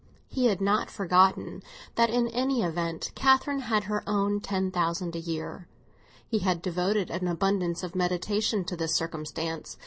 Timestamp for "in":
2.09-2.27